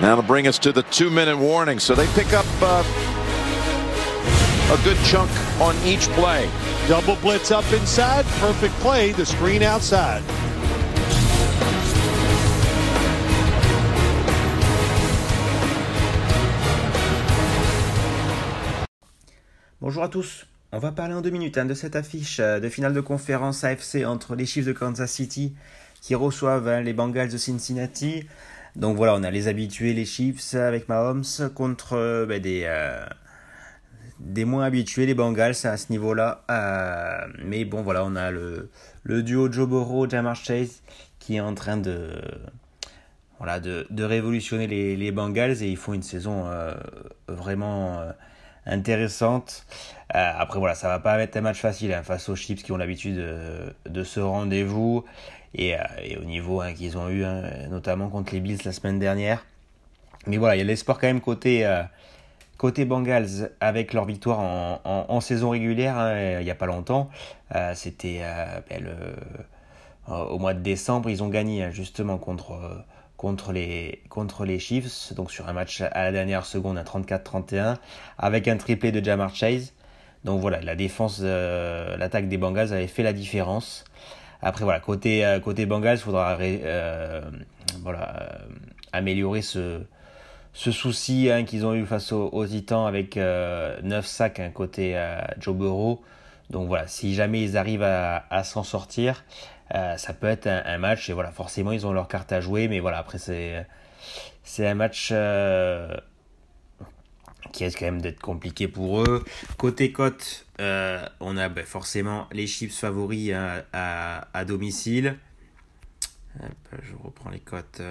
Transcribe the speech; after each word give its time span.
Now 0.00 0.16
to 0.16 0.22
bring 0.22 0.48
us 0.48 0.58
to 0.60 0.72
the 0.72 0.82
two-minute 0.84 1.36
warning. 1.36 1.78
So 1.78 1.94
they 1.94 2.06
pick 2.14 2.32
up 2.32 2.46
uh, 2.60 2.82
a 4.72 4.84
good 4.84 4.96
chunk 5.04 5.30
on 5.60 5.76
each 5.84 6.08
play. 6.16 6.48
Double 6.88 7.16
blitz 7.16 7.50
up 7.50 7.70
inside. 7.72 8.24
Perfect 8.40 8.74
play. 8.80 9.12
The 9.12 9.26
screen 9.26 9.62
outside. 9.62 10.22
Bonjour 19.80 20.04
à 20.04 20.08
tous. 20.08 20.46
On 20.72 20.78
va 20.78 20.90
parler 20.90 21.12
en 21.12 21.20
deux 21.20 21.30
minutes 21.30 21.58
hein, 21.58 21.66
de 21.66 21.74
cette 21.74 21.96
affiche 21.96 22.40
euh, 22.40 22.58
de 22.58 22.68
finale 22.68 22.94
de 22.94 23.00
conférence 23.00 23.62
AFC 23.62 24.06
entre 24.06 24.36
les 24.36 24.46
Chiefs 24.46 24.64
de 24.64 24.72
Kansas 24.72 25.12
City 25.12 25.54
qui 26.00 26.14
reçoivent 26.14 26.66
hein, 26.68 26.80
les 26.80 26.92
Bengals 26.92 27.30
de 27.30 27.36
Cincinnati. 27.36 28.26
Donc 28.76 28.96
voilà, 28.96 29.14
on 29.14 29.22
a 29.22 29.30
les 29.30 29.48
habitués, 29.48 29.92
les 29.92 30.04
Chiefs 30.04 30.54
avec 30.54 30.88
Mahomes 30.88 31.24
contre 31.54 31.94
euh, 31.94 32.26
ben, 32.26 32.40
des, 32.40 32.62
euh, 32.64 33.06
des 34.18 34.44
moins 34.44 34.64
habitués, 34.64 35.06
les 35.06 35.14
Bengals 35.14 35.54
à 35.64 35.76
ce 35.76 35.90
niveau-là. 35.90 36.44
mais 37.44 37.64
bon, 37.64 37.82
voilà, 37.82 38.04
on 38.04 38.16
a 38.16 38.30
le, 38.30 38.70
duo 39.04 39.50
Joe 39.52 39.68
Burrow, 39.68 40.08
Jamar 40.08 40.36
Chase 40.36 40.82
qui 41.18 41.36
est 41.36 41.40
en 41.40 41.54
train 41.54 41.76
de, 41.76 42.10
révolutionner 43.98 44.66
les, 44.66 45.12
Bengals 45.12 45.62
et 45.62 45.68
ils 45.68 45.76
font 45.76 45.92
une 45.92 46.02
saison 46.02 46.50
vraiment 47.28 48.00
intéressante. 48.66 49.66
Euh, 50.14 50.32
après, 50.38 50.58
voilà, 50.58 50.74
ça 50.74 50.88
va 50.88 50.98
pas 50.98 51.18
être 51.20 51.36
un 51.36 51.40
match 51.40 51.58
facile 51.58 51.92
hein, 51.92 52.02
face 52.02 52.28
aux 52.28 52.36
Chips 52.36 52.62
qui 52.62 52.72
ont 52.72 52.76
l'habitude 52.76 53.16
de, 53.16 53.74
de, 53.88 54.04
ce 54.04 54.20
rendez-vous 54.20 55.04
et, 55.54 55.74
euh, 55.74 55.78
et, 56.02 56.16
au 56.16 56.24
niveau 56.24 56.60
hein, 56.60 56.72
qu'ils 56.72 56.98
ont 56.98 57.08
eu, 57.08 57.24
hein, 57.24 57.42
notamment 57.70 58.08
contre 58.08 58.32
les 58.32 58.40
Bills 58.40 58.58
la 58.64 58.72
semaine 58.72 58.98
dernière. 58.98 59.44
Mais 60.26 60.36
voilà, 60.36 60.56
il 60.56 60.58
y 60.58 60.62
a 60.62 60.64
l'espoir 60.64 60.98
quand 60.98 61.06
même 61.06 61.20
côté, 61.20 61.66
euh, 61.66 61.82
côté 62.56 62.84
Bengals 62.84 63.50
avec 63.60 63.92
leur 63.92 64.04
victoire 64.04 64.38
en, 64.38 65.20
saison 65.20 65.50
régulière 65.50 65.96
il 66.38 66.44
n'y 66.44 66.50
a 66.50 66.54
pas 66.54 66.66
longtemps. 66.66 67.10
C'était 67.74 68.20
ben, 68.70 68.86
au 70.06 70.38
mois 70.38 70.54
de 70.54 70.60
décembre, 70.60 71.10
ils 71.10 71.24
ont 71.24 71.28
gagné 71.28 71.72
justement 71.72 72.18
contre 72.18 72.84
contre 73.22 73.52
les, 73.52 74.02
contre 74.08 74.44
les 74.44 74.58
Chiefs, 74.58 75.14
donc 75.14 75.30
sur 75.30 75.48
un 75.48 75.52
match 75.52 75.80
à 75.80 76.02
la 76.02 76.10
dernière 76.10 76.44
seconde, 76.44 76.76
un 76.76 76.82
34-31, 76.82 77.76
avec 78.18 78.48
un 78.48 78.56
triplé 78.56 78.90
de 78.90 79.02
Jamar 79.02 79.32
Chase. 79.32 79.72
Donc 80.24 80.40
voilà, 80.40 80.60
la 80.60 80.74
défense, 80.74 81.20
euh, 81.22 81.96
l'attaque 81.96 82.28
des 82.28 82.36
Bengals 82.36 82.72
avait 82.72 82.88
fait 82.88 83.04
la 83.04 83.12
différence. 83.12 83.84
Après 84.42 84.64
voilà, 84.64 84.80
côté, 84.80 85.24
euh, 85.24 85.40
côté 85.40 85.66
Bengals, 85.66 85.96
il 85.96 86.00
faudra 86.00 86.36
euh, 86.40 87.22
voilà, 87.82 88.38
améliorer 88.92 89.40
ce, 89.40 89.80
ce 90.52 90.70
souci 90.72 91.30
hein, 91.30 91.44
qu'ils 91.44 91.64
ont 91.64 91.74
eu 91.74 91.86
face 91.86 92.12
aux, 92.12 92.46
Titans 92.46 92.86
avec 92.86 93.16
9 93.16 94.04
sacs 94.04 94.40
hein, 94.40 94.50
côté 94.52 95.00
Joe 95.38 95.54
Burrow. 95.54 96.02
Donc 96.52 96.68
voilà, 96.68 96.86
si 96.86 97.14
jamais 97.14 97.42
ils 97.42 97.56
arrivent 97.56 97.82
à, 97.82 98.44
s'en 98.44 98.62
sortir, 98.62 99.24
euh, 99.74 99.96
ça 99.96 100.12
peut 100.12 100.26
être 100.26 100.46
un, 100.46 100.78
match, 100.78 101.08
et 101.08 101.14
voilà, 101.14 101.30
forcément 101.30 101.72
ils 101.72 101.86
ont 101.86 101.92
leur 101.92 102.08
carte 102.08 102.30
à 102.30 102.42
jouer, 102.42 102.68
mais 102.68 102.78
voilà, 102.78 102.98
après 102.98 103.18
c'est, 103.18 103.66
un 104.66 104.74
match 104.74 105.08
euh, 105.12 105.96
qui 107.52 107.64
risque 107.64 107.80
quand 107.80 107.86
même 107.86 108.02
d'être 108.02 108.20
compliqué 108.20 108.68
pour 108.68 109.02
eux. 109.02 109.24
Côté 109.56 109.92
cote, 109.92 110.46
euh, 110.60 111.04
on 111.20 111.36
a 111.36 111.48
ben, 111.48 111.64
forcément 111.64 112.28
les 112.32 112.46
chips 112.46 112.74
favoris 112.74 113.32
à, 113.72 114.44
domicile. 114.46 115.16
je 116.40 116.92
reprends 117.02 117.30
les 117.30 117.40
cotes. 117.40 117.82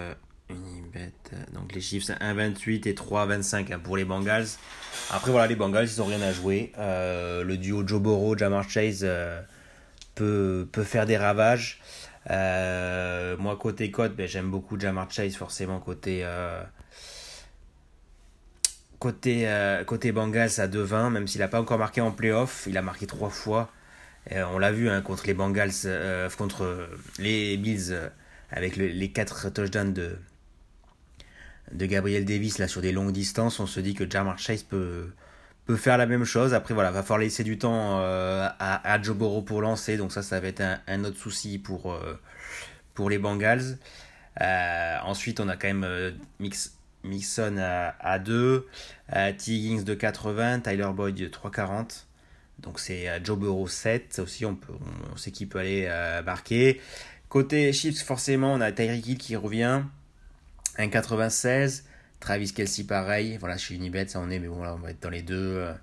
Unibet. 0.49 1.13
Donc 1.53 1.73
les 1.73 1.79
c'est 1.79 1.97
1,28 1.99 2.85
et 2.85 2.93
3,25 2.93 3.71
hein, 3.71 3.79
pour 3.79 3.95
les 3.95 4.03
Bengals. 4.03 4.47
Après 5.09 5.31
voilà, 5.31 5.47
les 5.47 5.55
Bengals 5.55 5.85
ils 5.85 6.01
ont 6.01 6.05
rien 6.05 6.21
à 6.21 6.33
jouer. 6.33 6.73
le 6.77 7.55
duo 7.55 7.87
Joe 7.87 8.01
Burrow, 8.01 8.37
Jamar 8.37 8.69
Chase 8.69 9.07
peut, 10.15 10.67
peut 10.69 10.83
faire 10.83 11.05
des 11.05 11.15
ravages. 11.15 11.79
Euh, 12.29 13.35
moi, 13.37 13.55
côté 13.57 13.89
cote, 13.91 14.15
ben, 14.15 14.27
j'aime 14.27 14.51
beaucoup 14.51 14.79
Jamar 14.79 15.09
Chase, 15.11 15.35
forcément, 15.35 15.79
côté, 15.79 16.21
euh, 16.23 16.63
côté, 19.01 19.49
euh, 19.49 19.83
côté 19.83 20.13
Bengals 20.13 20.59
à 20.59 20.67
2-20, 20.67 21.09
même 21.09 21.27
s'il 21.27 21.41
n'a 21.41 21.49
pas 21.49 21.59
encore 21.59 21.77
marqué 21.77 21.99
en 21.99 22.11
playoff, 22.11 22.65
il 22.67 22.77
a 22.77 22.81
marqué 22.81 23.05
trois 23.05 23.29
fois. 23.29 23.69
on 24.31 24.59
l'a 24.59 24.71
vu 24.71 24.89
hein, 24.89 25.01
contre 25.01 25.27
les 25.27 25.33
Bengals, 25.33 25.71
contre 26.37 26.89
les 27.19 27.57
Bills, 27.57 27.93
avec 28.49 28.77
les 28.77 29.11
4 29.11 29.49
touchdowns 29.51 29.93
de, 29.93 30.17
de 31.73 31.85
Gabriel 31.85 32.23
Davis 32.23 32.59
là, 32.59 32.69
sur 32.69 32.81
des 32.81 32.93
longues 32.93 33.11
distances. 33.11 33.59
On 33.59 33.67
se 33.67 33.81
dit 33.81 33.93
que 33.95 34.09
Jamar 34.09 34.39
Chase 34.39 34.63
peut 34.63 35.09
peut 35.65 35.75
faire 35.77 35.97
la 35.97 36.05
même 36.05 36.25
chose. 36.25 36.53
Après, 36.53 36.73
voilà, 36.73 36.91
va 36.91 37.03
falloir 37.03 37.19
laisser 37.19 37.43
du 37.43 37.57
temps 37.57 37.99
euh, 37.99 38.47
à, 38.59 38.93
à 38.93 39.01
Joe 39.01 39.15
Burrow 39.15 39.41
pour 39.41 39.61
lancer. 39.61 39.97
Donc 39.97 40.11
ça, 40.11 40.21
ça 40.23 40.39
va 40.39 40.47
être 40.47 40.63
un, 40.87 41.03
autre 41.03 41.17
souci 41.17 41.59
pour, 41.59 41.93
euh, 41.93 42.19
pour 42.93 43.09
les 43.09 43.17
Bengals. 43.17 43.77
Euh, 44.41 44.97
ensuite, 45.03 45.39
on 45.39 45.49
a 45.49 45.57
quand 45.57 45.67
même 45.67 46.13
Mix, 46.39 46.73
Mixon 47.03 47.57
à, 47.57 47.95
à 47.99 48.19
2, 48.19 48.67
T. 49.37 49.51
Higgins 49.51 49.83
de 49.83 49.93
80, 49.93 50.61
Tyler 50.61 50.89
Boyd 50.93 51.15
de 51.15 51.27
3,40. 51.27 52.03
Donc 52.59 52.79
c'est 52.79 53.07
Joe 53.23 53.37
Burrow 53.37 53.67
7. 53.67 54.13
Ça 54.13 54.23
aussi, 54.23 54.45
on, 54.45 54.55
peut, 54.55 54.73
on, 55.11 55.17
sait 55.17 55.31
qu'il 55.31 55.49
peut 55.49 55.59
aller 55.59 55.89
marquer. 56.25 56.79
Côté 57.29 57.71
Chiefs, 57.73 58.03
forcément, 58.03 58.53
on 58.53 58.61
a 58.61 58.71
Tyreek 58.71 59.07
Hill 59.07 59.17
qui 59.17 59.35
revient. 59.35 59.83
1,96. 60.77 61.83
Travis 62.21 62.53
Kelsey, 62.53 62.83
pareil. 62.83 63.37
Voilà, 63.37 63.57
chez 63.57 63.75
Unibet, 63.75 64.07
ça 64.07 64.19
en 64.19 64.29
est, 64.29 64.39
mais 64.39 64.47
bon, 64.47 64.63
là, 64.63 64.75
on 64.75 64.79
va 64.79 64.91
être 64.91 65.01
dans 65.01 65.09
les 65.09 65.23
deux, 65.23 65.55
euh, 65.57 65.73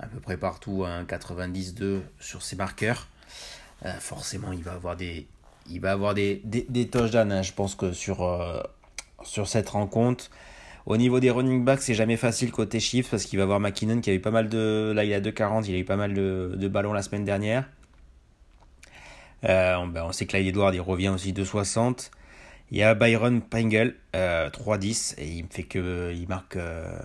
à 0.00 0.06
peu 0.06 0.18
près 0.18 0.36
partout, 0.36 0.84
un 0.84 1.04
90-2 1.04 2.00
sur 2.18 2.42
ses 2.42 2.56
marqueurs. 2.56 3.06
Euh, 3.84 3.92
forcément, 4.00 4.52
il 4.52 4.62
va 4.62 4.72
avoir 4.72 4.96
des, 4.96 5.26
il 5.68 5.80
va 5.80 5.96
touchdowns, 6.90 7.32
hein, 7.32 7.42
je 7.42 7.52
pense 7.52 7.74
que 7.74 7.86
euh, 7.86 8.62
sur 9.22 9.48
cette 9.48 9.68
rencontre. 9.68 10.30
Au 10.86 10.96
niveau 10.98 11.18
des 11.18 11.30
running 11.30 11.64
backs, 11.64 11.80
c'est 11.80 11.94
jamais 11.94 12.18
facile 12.18 12.52
côté 12.52 12.78
chiffres 12.78 13.10
parce 13.10 13.24
qu'il 13.24 13.38
va 13.38 13.44
avoir 13.44 13.58
McKinnon 13.58 14.00
qui 14.00 14.10
a 14.10 14.12
eu 14.12 14.20
pas 14.20 14.30
mal 14.30 14.48
de. 14.48 14.92
Là, 14.94 15.04
il 15.04 15.14
a 15.14 15.20
2,40, 15.20 15.64
il 15.66 15.74
a 15.74 15.78
eu 15.78 15.84
pas 15.84 15.96
mal 15.96 16.12
de, 16.12 16.68
ballons 16.68 16.92
la 16.92 17.02
semaine 17.02 17.24
dernière. 17.24 17.68
on, 19.42 19.86
ben, 19.86 20.04
on 20.04 20.12
sait 20.12 20.26
que 20.26 20.36
là, 20.36 20.42
Edward, 20.42 20.74
il 20.74 20.80
revient 20.80 21.08
aussi 21.08 21.32
2,60. 21.32 22.10
Il 22.70 22.78
y 22.78 22.82
a 22.82 22.94
Byron 22.94 23.40
Pringle, 23.40 23.94
euh, 24.16 24.50
3-10, 24.50 25.14
et 25.18 25.28
il 25.28 25.46
fait 25.48 25.62
que 25.64 26.12
il 26.14 26.26
marque 26.28 26.56
euh, 26.56 26.98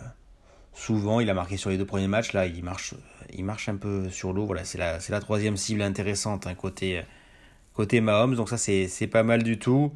souvent. 0.73 1.19
Il 1.19 1.29
a 1.29 1.33
marqué 1.33 1.57
sur 1.57 1.69
les 1.69 1.77
deux 1.77 1.85
premiers 1.85 2.07
matchs. 2.07 2.33
Là, 2.33 2.47
il 2.47 2.63
marche, 2.63 2.93
il 3.33 3.43
marche 3.43 3.69
un 3.69 3.75
peu 3.75 4.09
sur 4.09 4.33
l'eau. 4.33 4.45
Voilà, 4.45 4.63
c'est 4.63 4.77
la, 4.77 4.97
la 5.09 5.19
troisième 5.19 5.57
cible 5.57 5.81
intéressante 5.81 6.47
hein, 6.47 6.55
côté, 6.55 7.01
côté 7.73 8.01
Mahomes. 8.01 8.35
Donc 8.35 8.49
ça, 8.49 8.57
c'est 8.57 9.07
pas 9.11 9.23
mal 9.23 9.43
du 9.43 9.59
tout. 9.59 9.91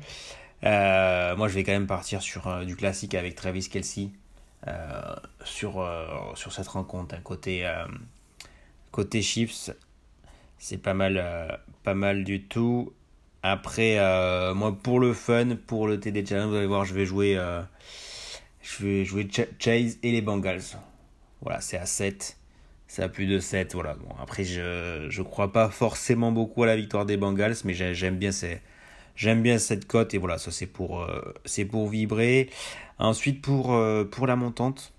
Euh, 0.63 1.35
moi, 1.35 1.47
je 1.47 1.56
vais 1.56 1.63
quand 1.63 1.74
même 1.74 1.88
partir 1.88 2.22
sur 2.22 2.47
euh, 2.47 2.63
du 2.63 2.75
classique 2.75 3.16
avec 3.16 3.35
Travis 3.35 3.68
Kelsey 3.69 4.09
sur, 5.44 5.85
sur 6.35 6.53
cette 6.53 6.68
rencontre. 6.69 7.16
Hein, 7.16 7.22
côté, 7.22 7.69
côté 8.91 9.22
Chiefs, 9.22 9.72
c'est 10.57 10.78
pas 10.78 10.94
mal, 10.94 11.59
pas 11.84 11.94
mal 11.94 12.24
du 12.24 12.44
tout. 12.44 12.94
Après, 13.46 13.97
euh, 14.00 14.53
moi, 14.53 14.72
pour 14.81 15.01
le 15.01 15.13
fun, 15.13 15.57
pour 15.68 15.85
le 15.85 16.00
TD 16.00 16.25
Challenge, 16.25 16.50
vous 16.50 16.56
allez 16.56 16.66
voir, 16.66 16.85
je 16.85 16.94
vais 16.94 17.06
jouer, 17.06 17.35
euh, 17.38 17.62
je 18.62 18.85
vais 18.85 19.03
jouer 19.03 19.28
Chase 19.59 19.97
et 20.01 20.12
les 20.13 20.22
Bengals. 20.22 20.62
Voilà, 21.41 21.59
c'est 21.59 21.78
à 21.78 21.85
7. 21.85 22.38
C'est 22.88 23.03
à 23.03 23.09
plus 23.09 23.25
de 23.25 23.40
7. 23.40 23.74
Voilà. 23.74 23.95
Bon, 23.95 24.16
après, 24.22 24.45
je 24.45 25.09
ne 25.09 25.24
crois 25.24 25.51
pas 25.51 25.69
forcément 25.69 26.31
beaucoup 26.31 26.63
à 26.63 26.68
la 26.68 26.78
victoire 26.78 27.06
des 27.06 27.18
Bengals, 27.18 27.56
mais 27.66 27.74
j'aime 27.74 28.18
bien, 28.18 28.31
j'aime 29.16 29.41
bien 29.41 29.57
cette 29.57 29.85
cote. 29.85 30.13
Et 30.13 30.18
voilà, 30.18 30.38
ça, 30.38 30.51
c'est 30.51 30.68
pour, 30.68 31.01
euh, 31.01 31.34
c'est 31.46 31.66
pour 31.66 31.90
vibrer. 31.90 32.50
Ensuite, 33.00 33.41
pour, 33.41 33.78
pour 34.12 34.27
la 34.27 34.36
montante, 34.36 34.94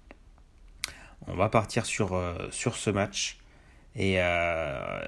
on 1.26 1.34
va 1.34 1.49
partir 1.49 1.87
sur, 1.87 2.20
sur 2.50 2.76
ce 2.76 2.90
match 2.90 3.38
et, 3.96 4.19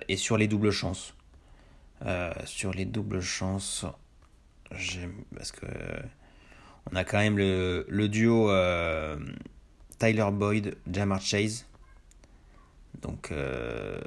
et 0.08 0.16
sur 0.16 0.36
les 0.38 0.48
doubles 0.48 0.70
chances. 0.70 1.12
Euh, 2.04 2.30
sur 2.44 2.72
les 2.72 2.84
doubles 2.84 3.22
chances, 3.22 3.86
parce 4.68 5.50
que 5.50 5.66
on 6.92 6.94
a 6.94 7.04
quand 7.04 7.16
même 7.16 7.38
le, 7.38 7.86
le 7.88 8.08
duo 8.10 8.50
euh, 8.50 9.16
Tyler 9.98 10.28
Boyd, 10.30 10.76
Jamar 10.92 11.22
Chase. 11.22 11.66
Donc 13.00 13.32
euh, 13.32 13.98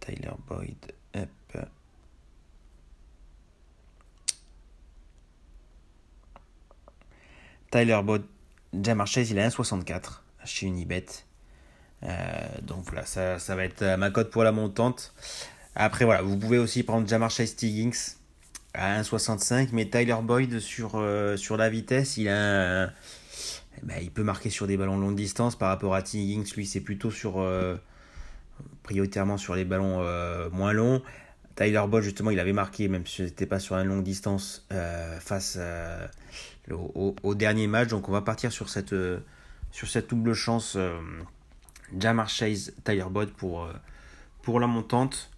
Tyler 0.00 0.34
Boyd, 0.46 0.92
hop. 1.16 1.28
Tyler 7.74 7.98
Boyd, 8.04 8.22
Jamar 8.72 9.08
Chase, 9.08 9.32
il 9.32 9.38
a 9.40 9.48
1,64 9.48 10.20
chez 10.44 10.66
Unibet. 10.66 11.06
donc 12.62 12.84
voilà, 12.84 13.04
ça, 13.04 13.40
ça 13.40 13.56
va 13.56 13.64
être 13.64 13.96
ma 13.96 14.10
cote 14.10 14.30
pour 14.30 14.44
la 14.44 14.52
montante. 14.52 15.12
Après, 15.74 16.04
voilà, 16.04 16.22
vous 16.22 16.38
pouvez 16.38 16.58
aussi 16.58 16.84
prendre 16.84 17.08
Jamar 17.08 17.32
Chase 17.32 17.56
Higgins 17.60 18.14
à 18.74 19.02
1,65, 19.02 19.70
mais 19.72 19.86
Tyler 19.86 20.14
Boyd 20.22 20.60
sur, 20.60 21.04
sur 21.34 21.56
la 21.56 21.68
vitesse, 21.68 22.16
il 22.16 22.28
a 22.28 22.92
ben, 23.82 23.96
il 24.00 24.12
peut 24.12 24.22
marquer 24.22 24.50
sur 24.50 24.68
des 24.68 24.76
ballons 24.76 24.96
longue 24.96 25.16
distance 25.16 25.56
par 25.56 25.68
rapport 25.68 25.96
à 25.96 26.02
T. 26.02 26.18
Higgins, 26.18 26.44
lui 26.54 26.66
c'est 26.66 26.80
plutôt 26.80 27.10
sur 27.10 27.44
prioritairement 28.84 29.36
sur 29.36 29.56
les 29.56 29.64
ballons 29.64 30.00
moins 30.52 30.72
longs. 30.72 31.02
Tyler 31.56 31.82
Boyd, 31.88 32.02
justement, 32.02 32.30
il 32.30 32.40
avait 32.40 32.52
marqué, 32.52 32.88
même 32.88 33.06
si 33.06 33.16
ce 33.16 33.22
n'était 33.22 33.46
pas 33.46 33.58
sur 33.60 33.76
une 33.76 33.88
longue 33.88 34.02
distance, 34.02 34.66
face 35.20 35.58
au, 36.70 37.34
dernier 37.34 37.66
match. 37.66 37.88
Donc, 37.88 38.08
on 38.08 38.12
va 38.12 38.22
partir 38.22 38.50
sur 38.50 38.68
cette, 38.68 38.94
sur 39.70 39.88
cette 39.88 40.10
double 40.10 40.34
chance. 40.34 40.76
Jamar 41.96 42.28
Chase, 42.28 42.72
Tyler 42.84 43.06
Boyd 43.08 43.30
pour, 43.30 43.68
pour 44.42 44.58
la 44.58 44.66
montante. 44.66 45.30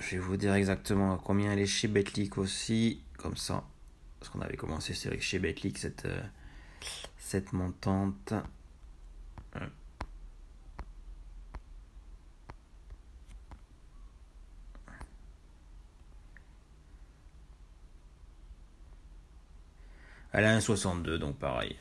Je 0.00 0.16
vais 0.16 0.18
vous 0.18 0.36
dire 0.36 0.54
exactement 0.54 1.18
combien 1.18 1.52
elle 1.52 1.58
est 1.58 1.66
chez 1.66 1.88
Betlic 1.88 2.38
aussi, 2.38 3.02
comme 3.16 3.36
ça. 3.36 3.64
Parce 4.18 4.32
qu'on 4.32 4.40
avait 4.40 4.56
commencé 4.56 4.94
chez 4.94 5.38
Betlic 5.38 5.78
cette, 5.78 6.06
euh, 6.06 6.20
cette 7.18 7.52
montante. 7.52 8.32
Elle 20.38 20.44
a 20.44 20.56
1,62, 20.56 21.16
donc 21.16 21.36
pareil. 21.36 21.74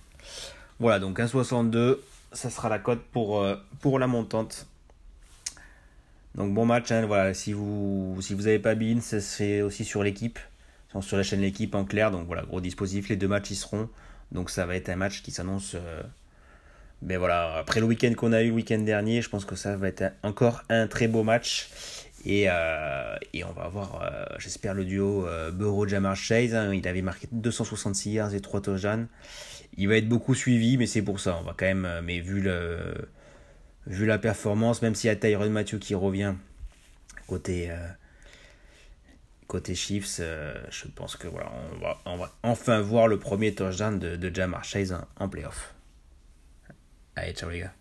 Voilà, 0.79 0.97
donc 0.97 1.19
1,62, 1.19 1.99
ça 2.31 2.49
sera 2.49 2.69
la 2.69 2.79
cote 2.79 3.03
pour, 3.11 3.43
euh, 3.43 3.55
pour 3.81 3.99
la 3.99 4.07
montante. 4.07 4.65
Donc 6.33 6.55
bon 6.55 6.65
match, 6.65 6.91
hein, 6.91 7.05
voilà, 7.05 7.35
si 7.35 7.53
vous 7.53 8.17
si 8.19 8.33
n'avez 8.33 8.57
pas 8.57 8.73
Bean, 8.73 8.99
ça 8.99 9.21
se 9.21 9.35
fait 9.35 9.61
aussi 9.61 9.85
sur 9.85 10.01
l'équipe, 10.01 10.39
sur 11.01 11.17
la 11.17 11.23
chaîne 11.23 11.41
l'équipe 11.41 11.75
en 11.75 11.85
clair, 11.85 12.09
donc 12.09 12.25
voilà, 12.25 12.41
gros 12.41 12.59
dispositif, 12.59 13.09
les 13.09 13.15
deux 13.15 13.27
matchs 13.27 13.51
y 13.51 13.55
seront, 13.55 13.89
donc 14.31 14.49
ça 14.49 14.65
va 14.65 14.75
être 14.75 14.89
un 14.89 14.95
match 14.95 15.21
qui 15.21 15.29
s'annonce, 15.29 15.75
euh, 15.75 16.01
ben 17.03 17.19
voilà, 17.19 17.57
après 17.57 17.79
le 17.79 17.85
week-end 17.85 18.11
qu'on 18.17 18.33
a 18.33 18.41
eu 18.41 18.47
le 18.47 18.53
week-end 18.53 18.79
dernier, 18.79 19.21
je 19.21 19.29
pense 19.29 19.45
que 19.45 19.55
ça 19.55 19.77
va 19.77 19.87
être 19.87 20.03
encore 20.23 20.63
un 20.69 20.87
très 20.87 21.07
beau 21.07 21.21
match, 21.21 21.69
et, 22.25 22.45
euh, 22.49 23.15
et 23.33 23.43
on 23.43 23.51
va 23.51 23.63
avoir, 23.63 24.01
euh, 24.01 24.25
j'espère, 24.39 24.73
le 24.73 24.85
duo 24.85 25.27
Burrow 25.53 25.87
Jamar 25.87 26.15
Chase, 26.15 26.53
hein, 26.55 26.73
il 26.73 26.87
avait 26.87 27.01
marqué 27.01 27.27
266 27.31 28.11
yards 28.11 28.33
et 28.33 28.41
3 28.41 28.61
touchdowns, 28.61 29.07
il 29.77 29.87
va 29.87 29.97
être 29.97 30.09
beaucoup 30.09 30.35
suivi, 30.35 30.77
mais 30.77 30.87
c'est 30.87 31.01
pour 31.01 31.19
ça, 31.19 31.37
on 31.39 31.43
va 31.43 31.53
quand 31.57 31.65
même, 31.65 31.87
mais 32.03 32.19
vu 32.19 32.41
le 32.41 33.07
vu 33.87 34.05
la 34.05 34.17
performance, 34.17 34.81
même 34.81 34.95
s'il 34.95 35.07
y 35.07 35.11
a 35.11 35.15
Tyron 35.15 35.49
Matthew 35.49 35.79
qui 35.79 35.95
revient 35.95 36.35
côté, 37.27 37.71
euh, 37.71 37.87
côté 39.47 39.75
Chiefs, 39.75 40.17
euh, 40.19 40.55
je 40.69 40.87
pense 40.87 41.15
que 41.15 41.27
voilà, 41.27 41.51
on 41.73 41.77
va, 41.77 41.97
on 42.05 42.17
va 42.17 42.31
enfin 42.43 42.81
voir 42.81 43.07
le 43.07 43.17
premier 43.17 43.53
touchdown 43.55 43.97
de, 43.99 44.15
de 44.15 44.33
Jamar 44.33 44.63
Chase 44.63 44.95
en 45.17 45.29
playoff. 45.29 45.73
Allez, 47.15 47.33
ciao 47.33 47.49
les 47.49 47.61
gars. 47.61 47.76